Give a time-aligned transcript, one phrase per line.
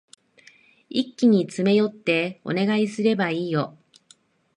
[0.89, 3.77] 一気に詰め寄ってお願いすればいいよ。